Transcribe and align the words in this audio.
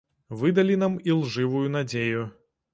Вы 0.39 0.51
далі 0.59 0.77
нам 0.85 0.95
ілжывую 1.17 1.63
надзею. 1.77 2.29